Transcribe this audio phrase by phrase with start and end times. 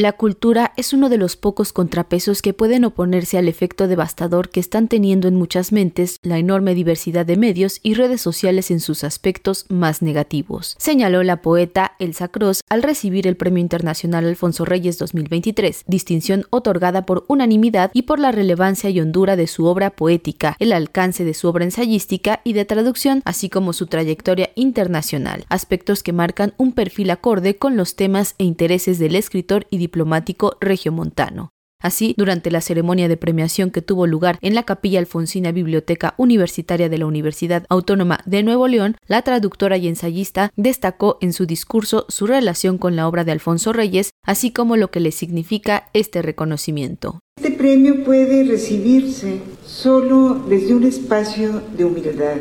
[0.00, 4.60] La cultura es uno de los pocos contrapesos que pueden oponerse al efecto devastador que
[4.60, 9.02] están teniendo en muchas mentes la enorme diversidad de medios y redes sociales en sus
[9.02, 14.98] aspectos más negativos, señaló la poeta Elsa Cross al recibir el Premio Internacional Alfonso Reyes
[14.98, 20.54] 2023, distinción otorgada por unanimidad y por la relevancia y hondura de su obra poética,
[20.60, 26.04] el alcance de su obra ensayística y de traducción, así como su trayectoria internacional, aspectos
[26.04, 31.50] que marcan un perfil acorde con los temas e intereses del escritor y diplomático regiomontano.
[31.80, 36.88] Así, durante la ceremonia de premiación que tuvo lugar en la Capilla Alfonsina Biblioteca Universitaria
[36.88, 42.04] de la Universidad Autónoma de Nuevo León, la traductora y ensayista destacó en su discurso
[42.08, 46.20] su relación con la obra de Alfonso Reyes, así como lo que le significa este
[46.20, 47.20] reconocimiento.
[47.36, 52.38] Este premio puede recibirse solo desde un espacio de humildad.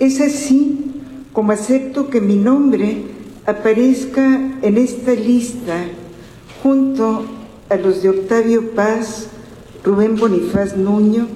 [0.00, 0.90] Es así
[1.32, 3.04] como acepto que mi nombre
[3.46, 5.84] aparezca en esta lista
[6.62, 7.24] junto
[7.68, 9.28] a los de Octavio Paz,
[9.84, 11.26] Rubén Bonifaz Nuño,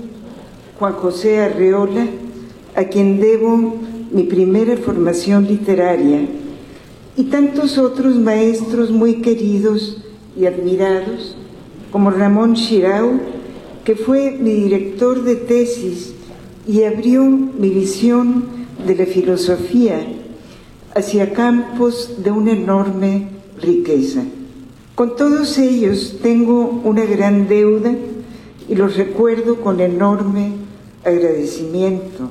[0.78, 2.06] Juan José Arreola,
[2.74, 3.76] a quien debo
[4.10, 6.28] mi primera formación literaria,
[7.16, 10.02] y tantos otros maestros muy queridos
[10.36, 11.36] y admirados,
[11.90, 13.20] como Ramón Chirau,
[13.84, 16.12] que fue mi director de tesis
[16.66, 18.44] y abrió mi visión
[18.84, 20.00] de la filosofía
[20.94, 23.28] hacia campos de una enorme
[23.60, 24.24] riqueza.
[24.94, 27.92] Con todos ellos tengo una gran deuda
[28.68, 30.52] y los recuerdo con enorme
[31.04, 32.30] agradecimiento.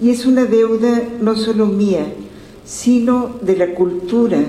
[0.00, 2.12] Y es una deuda no solo mía,
[2.64, 4.42] sino de la cultura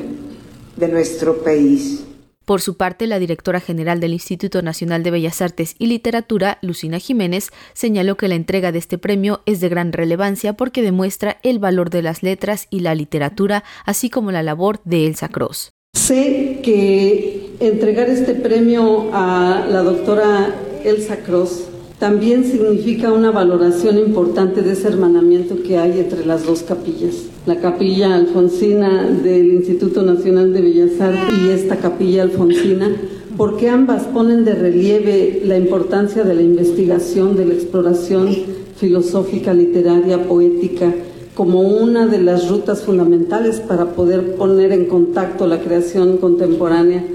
[0.75, 2.03] de nuestro país.
[2.43, 6.97] Por su parte, la directora general del Instituto Nacional de Bellas Artes y Literatura, Lucina
[6.97, 11.59] Jiménez, señaló que la entrega de este premio es de gran relevancia porque demuestra el
[11.59, 15.76] valor de las letras y la literatura, así como la labor de Elsa Cross.
[16.07, 20.55] Sé que entregar este premio a la doctora
[20.85, 21.65] Elsa Cross
[21.99, 27.57] también significa una valoración importante de ese hermanamiento que hay entre las dos capillas, la
[27.57, 32.89] capilla alfonsina del Instituto Nacional de Bellas Artes y esta capilla alfonsina,
[33.35, 38.33] porque ambas ponen de relieve la importancia de la investigación, de la exploración
[38.77, 40.93] filosófica, literaria, poética,
[41.37, 47.05] como una de las rutas fundamentales para poder poner en contacto la creación contemporánea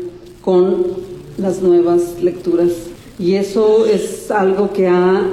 [0.42, 0.84] con
[1.38, 2.68] las nuevas lecturas.
[3.18, 5.24] Y eso es algo que ha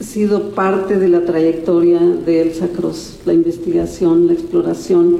[0.00, 5.18] sido parte de la trayectoria de Elsa Cruz, la investigación, la exploración.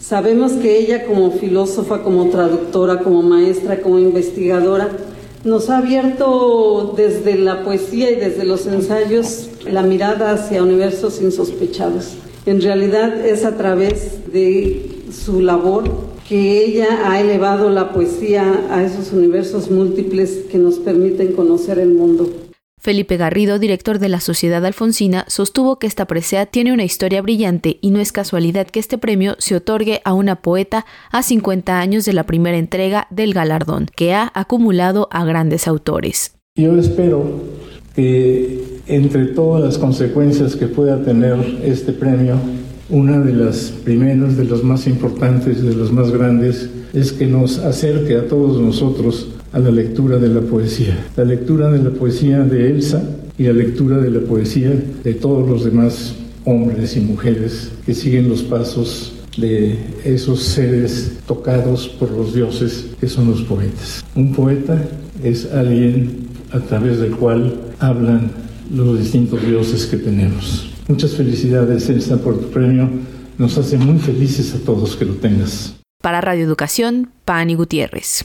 [0.00, 4.88] Sabemos que ella como filósofa, como traductora, como maestra, como investigadora,
[5.44, 12.16] nos ha abierto desde la poesía y desde los ensayos la mirada hacia universos insospechados.
[12.44, 15.84] En realidad es a través de su labor
[16.28, 21.90] que ella ha elevado la poesía a esos universos múltiples que nos permiten conocer el
[21.90, 22.30] mundo.
[22.80, 27.78] Felipe Garrido, director de la Sociedad Alfonsina, sostuvo que esta presea tiene una historia brillante
[27.80, 32.04] y no es casualidad que este premio se otorgue a una poeta a 50 años
[32.06, 36.34] de la primera entrega del galardón, que ha acumulado a grandes autores.
[36.56, 37.40] Yo espero
[37.94, 42.36] que entre todas las consecuencias que pueda tener este premio,
[42.90, 47.58] una de las primeras, de las más importantes, de las más grandes, es que nos
[47.58, 51.06] acerque a todos nosotros a la lectura de la poesía.
[51.16, 53.02] La lectura de la poesía de Elsa
[53.38, 54.72] y la lectura de la poesía
[55.02, 56.14] de todos los demás
[56.44, 63.08] hombres y mujeres que siguen los pasos de esos seres tocados por los dioses que
[63.08, 64.04] son los poetas.
[64.14, 64.82] Un poeta
[65.22, 68.30] es alguien a través del cual hablan
[68.72, 70.70] los distintos dioses que tenemos.
[70.88, 72.88] Muchas felicidades, Elsa, por tu premio.
[73.38, 75.74] Nos hace muy felices a todos que lo tengas.
[76.02, 78.20] Para Radio Educación, Pani Gutiérrez.